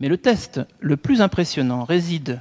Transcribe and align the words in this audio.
Mais 0.00 0.08
le 0.08 0.16
test 0.16 0.60
le 0.80 0.96
plus 0.96 1.20
impressionnant 1.20 1.84
réside, 1.84 2.40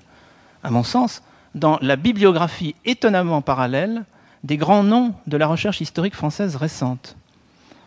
à 0.63 0.71
mon 0.71 0.83
sens, 0.83 1.21
dans 1.55 1.77
la 1.81 1.95
bibliographie 1.95 2.75
étonnamment 2.85 3.41
parallèle 3.41 4.05
des 4.43 4.57
grands 4.57 4.83
noms 4.83 5.13
de 5.27 5.37
la 5.37 5.47
recherche 5.47 5.81
historique 5.81 6.15
française 6.15 6.55
récente. 6.55 7.17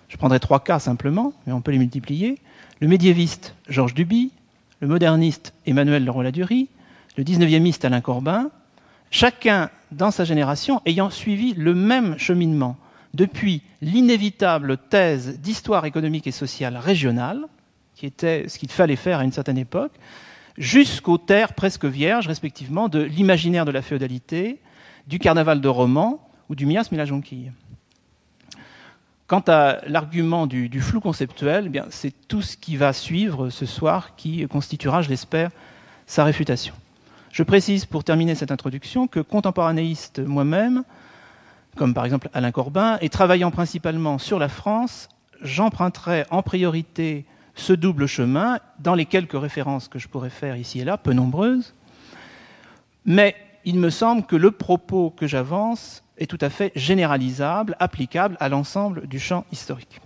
Je 0.08 0.16
prendrai 0.18 0.40
trois 0.40 0.60
cas 0.60 0.78
simplement, 0.78 1.32
mais 1.46 1.54
on 1.54 1.62
peut 1.62 1.72
les 1.72 1.78
multiplier. 1.78 2.38
Le 2.80 2.88
médiéviste 2.88 3.54
Georges 3.68 3.94
Duby, 3.94 4.30
le 4.80 4.88
moderniste 4.88 5.54
Emmanuel 5.64 6.04
Leroy-Ladurie, 6.04 6.68
le 7.16 7.24
19e 7.24 7.86
Alain 7.86 8.00
Corbin, 8.00 8.50
chacun 9.10 9.70
dans 9.90 10.10
sa 10.10 10.24
génération 10.24 10.82
ayant 10.84 11.08
suivi 11.08 11.54
le 11.54 11.74
même 11.74 12.18
cheminement 12.18 12.76
depuis 13.14 13.62
l'inévitable 13.80 14.76
thèse 14.76 15.38
d'histoire 15.40 15.84
économique 15.84 16.26
et 16.26 16.32
sociale 16.32 16.76
régionale, 16.76 17.46
ce 18.18 18.58
qu'il 18.58 18.70
fallait 18.70 18.96
faire 18.96 19.20
à 19.20 19.24
une 19.24 19.32
certaine 19.32 19.58
époque, 19.58 19.92
jusqu'aux 20.58 21.18
terres 21.18 21.54
presque 21.54 21.84
vierges, 21.84 22.26
respectivement, 22.26 22.88
de 22.88 23.00
l'imaginaire 23.00 23.64
de 23.64 23.70
la 23.70 23.82
féodalité, 23.82 24.60
du 25.06 25.18
carnaval 25.18 25.60
de 25.60 25.68
roman 25.68 26.26
ou 26.48 26.54
du 26.54 26.66
miasme 26.66 26.94
et 26.94 26.98
la 26.98 27.04
jonquille. 27.04 27.52
Quant 29.26 29.42
à 29.46 29.78
l'argument 29.86 30.46
du, 30.46 30.80
flou 30.80 31.00
conceptuel, 31.00 31.70
eh 31.74 31.80
c'est 31.90 32.12
tout 32.28 32.42
ce 32.42 32.56
qui 32.56 32.76
va 32.76 32.92
suivre 32.92 33.48
ce 33.48 33.64
soir 33.64 34.14
qui 34.14 34.46
constituera, 34.46 35.00
je 35.00 35.08
l'espère, 35.08 35.50
sa 36.06 36.24
réfutation. 36.24 36.74
Je 37.30 37.42
précise 37.42 37.86
pour 37.86 38.04
terminer 38.04 38.34
cette 38.34 38.52
introduction 38.52 39.06
que 39.06 39.20
contemporanéiste 39.20 40.18
moi-même, 40.18 40.84
comme 41.76 41.94
par 41.94 42.04
exemple 42.04 42.28
Alain 42.34 42.52
Corbin, 42.52 42.98
et 43.00 43.08
travaillant 43.08 43.50
principalement 43.50 44.18
sur 44.18 44.38
la 44.38 44.50
France, 44.50 45.08
j'emprunterai 45.40 46.26
en 46.30 46.42
priorité 46.42 47.24
ce 47.54 47.72
double 47.72 48.06
chemin 48.06 48.58
dans 48.78 48.94
les 48.94 49.06
quelques 49.06 49.38
références 49.38 49.88
que 49.88 49.98
je 49.98 50.08
pourrais 50.08 50.30
faire 50.30 50.56
ici 50.56 50.80
et 50.80 50.84
là, 50.84 50.96
peu 50.96 51.12
nombreuses. 51.12 51.74
Mais 53.04 53.36
il 53.64 53.78
me 53.78 53.90
semble 53.90 54.24
que 54.24 54.36
le 54.36 54.50
propos 54.50 55.10
que 55.10 55.26
j'avance 55.26 56.02
est 56.18 56.26
tout 56.26 56.38
à 56.40 56.50
fait 56.50 56.72
généralisable, 56.74 57.76
applicable 57.78 58.36
à 58.40 58.48
l'ensemble 58.48 59.06
du 59.06 59.18
champ 59.18 59.44
historique. 59.52 60.00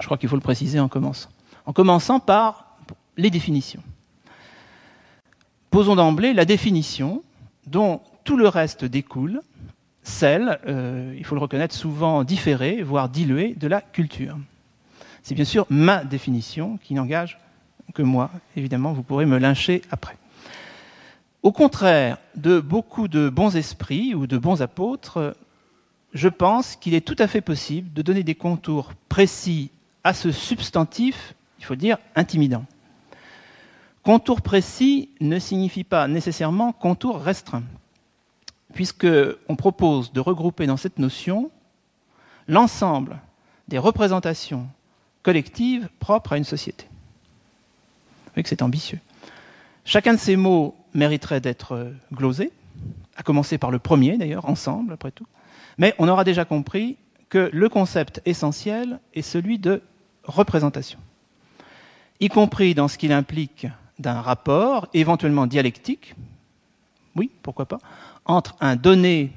Je 0.00 0.04
crois 0.04 0.18
qu'il 0.18 0.28
faut 0.28 0.36
le 0.36 0.42
préciser 0.42 0.80
en 0.80 0.88
commençant. 0.88 1.30
En 1.66 1.72
commençant 1.72 2.20
par 2.20 2.76
les 3.16 3.30
définitions. 3.30 3.82
Posons 5.70 5.96
d'emblée 5.96 6.32
la 6.32 6.44
définition 6.44 7.22
dont 7.66 8.00
tout 8.24 8.36
le 8.36 8.48
reste 8.48 8.84
découle, 8.84 9.42
celle, 10.02 10.58
euh, 10.66 11.14
il 11.18 11.24
faut 11.24 11.34
le 11.34 11.40
reconnaître, 11.40 11.74
souvent 11.74 12.24
différée, 12.24 12.82
voire 12.82 13.08
diluée, 13.08 13.54
de 13.54 13.68
la 13.68 13.80
culture. 13.80 14.38
C'est 15.28 15.34
bien 15.34 15.44
sûr 15.44 15.66
ma 15.68 16.04
définition 16.04 16.78
qui 16.82 16.94
n'engage 16.94 17.38
que 17.92 18.00
moi. 18.00 18.30
Évidemment, 18.56 18.94
vous 18.94 19.02
pourrez 19.02 19.26
me 19.26 19.36
lyncher 19.36 19.82
après. 19.90 20.16
Au 21.42 21.52
contraire 21.52 22.16
de 22.34 22.60
beaucoup 22.60 23.08
de 23.08 23.28
bons 23.28 23.54
esprits 23.54 24.14
ou 24.14 24.26
de 24.26 24.38
bons 24.38 24.62
apôtres, 24.62 25.36
je 26.14 26.30
pense 26.30 26.76
qu'il 26.76 26.94
est 26.94 27.06
tout 27.06 27.16
à 27.18 27.26
fait 27.26 27.42
possible 27.42 27.92
de 27.92 28.00
donner 28.00 28.22
des 28.22 28.36
contours 28.36 28.94
précis 29.10 29.70
à 30.02 30.14
ce 30.14 30.32
substantif, 30.32 31.34
il 31.58 31.66
faut 31.66 31.76
dire, 31.76 31.98
intimidant. 32.16 32.64
Contour 34.02 34.40
précis 34.40 35.10
ne 35.20 35.38
signifie 35.38 35.84
pas 35.84 36.08
nécessairement 36.08 36.72
contour 36.72 37.20
restreint, 37.20 37.64
puisqu'on 38.72 39.56
propose 39.56 40.10
de 40.10 40.20
regrouper 40.20 40.66
dans 40.66 40.78
cette 40.78 40.98
notion 40.98 41.50
l'ensemble 42.46 43.18
des 43.68 43.76
représentations 43.76 44.66
collectives 45.22 45.88
propres 45.98 46.32
à 46.32 46.36
une 46.36 46.44
société. 46.44 46.84
Vous 48.26 48.32
voyez 48.34 48.42
que 48.42 48.48
c'est 48.48 48.62
ambitieux. 48.62 49.00
Chacun 49.84 50.14
de 50.14 50.18
ces 50.18 50.36
mots 50.36 50.76
mériterait 50.94 51.40
d'être 51.40 51.92
glosé, 52.12 52.52
à 53.16 53.22
commencer 53.22 53.58
par 53.58 53.70
le 53.70 53.78
premier 53.78 54.16
d'ailleurs, 54.16 54.48
ensemble 54.48 54.92
après 54.92 55.10
tout. 55.10 55.26
Mais 55.78 55.94
on 55.98 56.08
aura 56.08 56.24
déjà 56.24 56.44
compris 56.44 56.96
que 57.28 57.50
le 57.52 57.68
concept 57.68 58.20
essentiel 58.26 59.00
est 59.14 59.22
celui 59.22 59.58
de 59.58 59.82
représentation, 60.24 60.98
y 62.20 62.28
compris 62.28 62.74
dans 62.74 62.88
ce 62.88 62.98
qu'il 62.98 63.12
implique 63.12 63.66
d'un 63.98 64.20
rapport, 64.20 64.88
éventuellement 64.94 65.46
dialectique, 65.46 66.14
oui, 67.16 67.30
pourquoi 67.42 67.66
pas, 67.66 67.78
entre 68.24 68.56
un 68.60 68.76
donné 68.76 69.32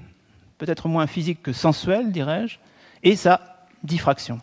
peut-être 0.58 0.88
moins 0.88 1.08
physique 1.08 1.42
que 1.42 1.54
sensuel, 1.54 2.12
dirais-je, 2.12 2.60
et 3.04 3.16
sa 3.16 3.66
diffraction. 3.84 4.40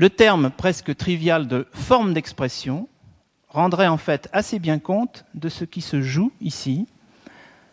Le 0.00 0.08
terme 0.08 0.48
presque 0.48 0.96
trivial 0.96 1.46
de 1.46 1.66
forme 1.74 2.14
d'expression 2.14 2.88
rendrait 3.50 3.86
en 3.86 3.98
fait 3.98 4.30
assez 4.32 4.58
bien 4.58 4.78
compte 4.78 5.26
de 5.34 5.50
ce 5.50 5.66
qui 5.66 5.82
se 5.82 6.00
joue 6.00 6.32
ici, 6.40 6.86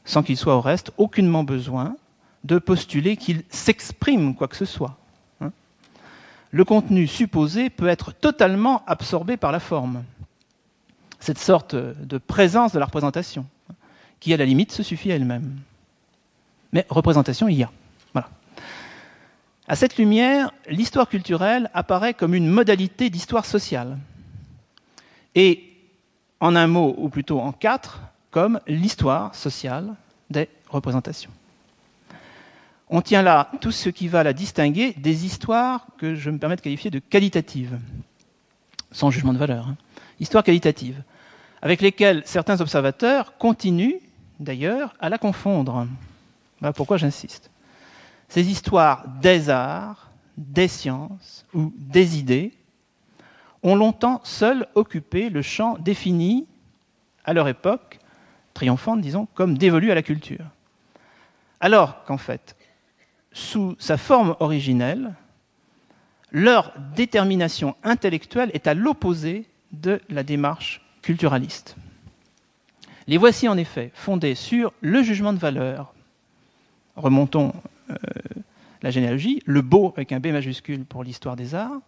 sans 0.03 0.23
qu'il 0.23 0.35
soit 0.35 0.57
au 0.57 0.59
reste 0.59 0.91
aucunement 0.97 1.45
besoin 1.45 1.95
de 2.43 2.59
postuler 2.59 3.15
qu'il 3.15 3.43
s'exprime 3.47 4.35
quoi 4.35 4.49
que 4.49 4.57
ce 4.57 4.65
soit. 4.65 4.97
Hein. 5.39 5.53
Le 6.51 6.65
contenu 6.65 7.07
supposé 7.07 7.69
peut 7.69 7.87
être 7.87 8.11
totalement 8.11 8.83
absorbé 8.87 9.37
par 9.37 9.53
la 9.53 9.61
forme. 9.61 10.03
Cette 11.21 11.39
sorte 11.39 11.75
de 11.75 12.17
présence 12.17 12.73
de 12.73 12.79
la 12.79 12.87
représentation, 12.87 13.45
qui 14.19 14.33
à 14.33 14.37
la 14.37 14.43
limite 14.43 14.73
se 14.73 14.83
suffit 14.83 15.13
à 15.13 15.15
elle-même. 15.15 15.61
Mais 16.73 16.85
représentation, 16.89 17.47
il 17.47 17.55
y 17.55 17.63
a. 17.63 17.71
Voilà. 18.11 18.27
À 19.67 19.75
cette 19.75 19.97
lumière, 19.97 20.51
l'histoire 20.69 21.09
culturelle 21.09 21.69
apparaît 21.73 22.13
comme 22.13 22.33
une 22.33 22.47
modalité 22.47 23.09
d'histoire 23.09 23.45
sociale. 23.45 23.97
Et 25.35 25.63
en 26.39 26.55
un 26.55 26.67
mot, 26.67 26.95
ou 26.97 27.09
plutôt 27.09 27.41
en 27.41 27.51
quatre, 27.51 27.99
comme 28.31 28.61
l'histoire 28.67 29.35
sociale 29.35 29.95
des 30.29 30.47
représentations. 30.69 31.31
On 32.89 33.01
tient 33.01 33.21
là 33.21 33.51
tout 33.59 33.71
ce 33.71 33.89
qui 33.89 34.07
va 34.07 34.23
la 34.23 34.31
distinguer 34.31 34.93
des 34.93 35.25
histoires 35.25 35.87
que 35.97 36.15
je 36.15 36.29
me 36.29 36.37
permets 36.37 36.55
de 36.55 36.61
qualifier 36.61 36.89
de 36.89 36.99
qualitatives, 36.99 37.77
sans 38.91 39.11
jugement 39.11 39.33
de 39.33 39.37
valeur, 39.37 39.67
hein. 39.67 39.75
histoires 40.21 40.43
qualitatives, 40.43 41.03
avec 41.61 41.81
lesquelles 41.81 42.21
certains 42.25 42.61
observateurs 42.61 43.37
continuent 43.37 43.99
d'ailleurs 44.39 44.93
à 45.01 45.09
la 45.09 45.17
confondre. 45.17 45.87
Voilà 46.61 46.71
pourquoi 46.71 46.95
j'insiste. 46.95 47.49
Ces 48.27 48.49
histoires 48.49 49.07
des 49.21 49.49
arts, 49.49 50.11
des 50.37 50.67
sciences 50.67 51.45
ou 51.53 51.73
des 51.77 52.17
idées 52.17 52.53
ont 53.63 53.75
longtemps 53.75 54.21
seules 54.23 54.67
occupé 54.75 55.29
le 55.29 55.41
champ 55.41 55.77
défini 55.79 56.47
à 57.23 57.33
leur 57.33 57.47
époque, 57.47 57.99
triomphante 58.53 59.01
disons, 59.01 59.27
comme 59.33 59.57
dévolu 59.57 59.91
à 59.91 59.95
la 59.95 60.03
culture. 60.03 60.45
Alors 61.59 62.03
qu'en 62.05 62.17
fait, 62.17 62.55
sous 63.31 63.75
sa 63.79 63.97
forme 63.97 64.35
originelle, 64.39 65.15
leur 66.31 66.73
détermination 66.95 67.75
intellectuelle 67.83 68.51
est 68.53 68.67
à 68.67 68.73
l'opposé 68.73 69.47
de 69.71 70.01
la 70.09 70.23
démarche 70.23 70.81
culturaliste. 71.01 71.75
Les 73.07 73.17
voici 73.17 73.47
en 73.47 73.57
effet 73.57 73.91
fondés 73.93 74.35
sur 74.35 74.73
le 74.81 75.01
jugement 75.01 75.33
de 75.33 75.39
valeur. 75.39 75.93
Remontons 76.95 77.53
la 78.81 78.91
généalogie, 78.91 79.41
le 79.45 79.61
beau 79.61 79.93
avec 79.95 80.11
un 80.11 80.19
B 80.19 80.27
majuscule 80.27 80.85
pour 80.85 81.03
l'histoire 81.03 81.35
des 81.35 81.55
arts, 81.55 81.81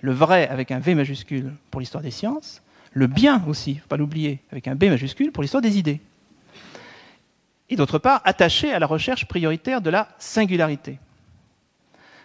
le 0.00 0.12
vrai 0.12 0.48
avec 0.48 0.70
un 0.70 0.78
V 0.78 0.94
majuscule 0.94 1.52
pour 1.70 1.80
l'histoire 1.80 2.02
des 2.02 2.10
sciences, 2.10 2.62
le 2.92 3.06
bien 3.06 3.42
aussi, 3.46 3.72
il 3.72 3.76
ne 3.76 3.80
faut 3.80 3.88
pas 3.88 3.96
l'oublier, 3.96 4.40
avec 4.50 4.68
un 4.68 4.74
B 4.74 4.84
majuscule 4.84 5.32
pour 5.32 5.42
l'histoire 5.42 5.62
des 5.62 5.78
idées 5.78 6.00
et 7.68 7.76
d'autre 7.76 7.98
part 7.98 8.20
attaché 8.24 8.72
à 8.72 8.78
la 8.78 8.86
recherche 8.86 9.26
prioritaire 9.26 9.80
de 9.80 9.90
la 9.90 10.08
singularité. 10.18 10.98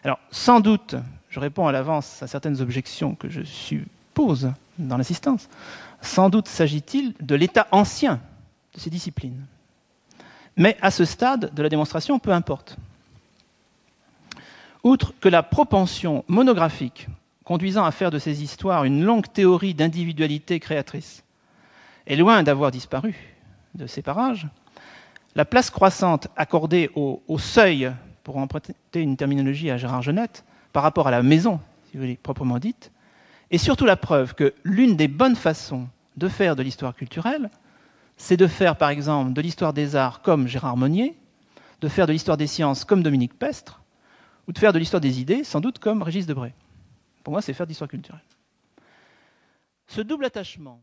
Alors, 0.04 0.20
sans 0.32 0.60
doute, 0.60 0.96
je 1.30 1.40
réponds 1.40 1.68
à 1.68 1.72
l'avance 1.72 2.22
à 2.24 2.28
certaines 2.28 2.62
objections 2.62 3.16
que 3.16 3.30
je 3.30 3.44
suppose 3.44 4.52
dans 4.78 4.98
l'assistance, 4.98 5.50
sans 6.02 6.30
doute 6.30 6.48
s'agit-il 6.48 7.14
de 7.20 7.36
l'état 7.36 7.68
ancien 7.72 8.20
de 8.74 8.80
ces 8.80 8.90
disciplines. 8.90 9.46
Mais 10.58 10.78
à 10.82 10.92
ce 10.92 11.06
stade 11.06 11.54
de 11.54 11.64
la 11.64 11.70
démonstration, 11.70 12.20
peu 12.20 12.32
importe. 12.32 12.78
Outre 14.84 15.14
que 15.20 15.30
la 15.30 15.44
propension 15.44 16.26
monographique 16.28 17.08
conduisant 17.44 17.84
à 17.84 17.92
faire 17.92 18.12
de 18.12 18.20
ces 18.20 18.44
histoires 18.44 18.84
une 18.84 19.04
longue 19.04 19.32
théorie 19.32 19.74
d'individualité 19.74 20.60
créatrice 20.60 21.24
est 22.08 22.16
loin 22.16 22.42
d'avoir 22.44 22.72
disparu 22.72 23.16
de 23.76 23.86
ces 23.88 24.02
parages, 24.02 24.48
la 25.36 25.46
place 25.46 25.70
croissante 25.70 26.28
accordée 26.36 26.90
au, 26.96 27.22
seuil, 27.38 27.92
pour 28.24 28.38
emprunter 28.38 28.74
une 28.96 29.18
terminologie 29.18 29.70
à 29.70 29.78
Gérard 29.78 30.02
Genette, 30.02 30.44
par 30.74 30.84
rapport 30.84 31.08
à 31.08 31.12
la 31.12 31.24
maison, 31.24 31.60
si 31.86 31.98
vous 31.98 32.04
voulez, 32.04 32.18
proprement 32.22 32.60
dite, 32.60 32.92
est 33.50 33.58
surtout 33.58 33.86
la 33.86 33.98
preuve 33.98 34.34
que 34.34 34.54
l'une 34.64 34.96
des 34.96 35.08
bonnes 35.08 35.36
façons 35.36 35.88
de 36.18 36.28
faire 36.28 36.56
de 36.56 36.64
l'histoire 36.64 36.96
culturelle, 36.96 37.50
c'est 38.18 38.38
de 38.38 38.48
faire, 38.48 38.76
par 38.78 38.90
exemple, 38.90 39.34
de 39.34 39.42
l'histoire 39.42 39.74
des 39.74 39.96
arts 39.96 40.22
comme 40.22 40.48
Gérard 40.48 40.78
Monnier, 40.78 41.16
de 41.82 41.88
faire 41.88 42.08
de 42.08 42.14
l'histoire 42.14 42.38
des 42.38 42.48
sciences 42.48 42.86
comme 42.86 43.04
Dominique 43.04 43.38
Pestre, 43.38 43.82
ou 44.48 44.54
de 44.54 44.60
faire 44.60 44.74
de 44.74 44.80
l'histoire 44.80 45.02
des 45.02 45.20
idées, 45.20 45.44
sans 45.44 45.60
doute 45.60 45.80
comme 45.80 46.02
Régis 46.02 46.26
Debray. 46.26 46.54
Pour 47.24 47.32
moi, 47.32 47.42
c'est 47.42 47.54
faire 47.54 47.66
de 47.66 47.72
l'histoire 47.72 47.90
culturelle. 47.90 48.24
Ce 49.88 50.02
double 50.02 50.26
attachement 50.26 50.80